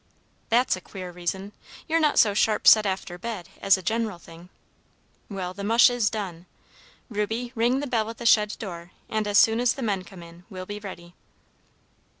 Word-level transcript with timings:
"That's 0.49 0.75
a 0.75 0.81
queer 0.81 1.11
reason! 1.11 1.51
You're 1.87 1.99
not 1.99 2.17
so 2.17 2.33
sharp 2.33 2.67
set 2.67 2.87
after 2.87 3.19
bed, 3.19 3.49
as 3.61 3.77
a 3.77 3.83
general 3.83 4.17
thing. 4.17 4.49
Well, 5.29 5.53
the 5.53 5.63
mush 5.63 5.91
is 5.91 6.09
done. 6.09 6.47
Reuby, 7.11 7.51
ring 7.53 7.81
the 7.81 7.85
bell 7.85 8.09
at 8.09 8.17
the 8.17 8.25
shed 8.25 8.55
door, 8.57 8.89
and 9.09 9.27
as 9.27 9.37
soon 9.37 9.59
as 9.59 9.73
the 9.73 9.83
men 9.83 10.03
come 10.03 10.23
in, 10.23 10.43
we'll 10.49 10.65
be 10.65 10.79
ready." 10.79 11.13